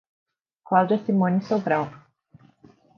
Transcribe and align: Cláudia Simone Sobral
Cláudia 0.65 0.97
Simone 1.05 1.43
Sobral 1.45 1.85